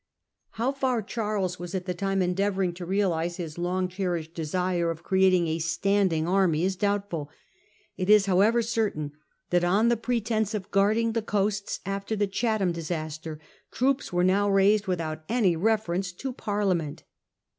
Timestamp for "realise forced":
2.87-3.37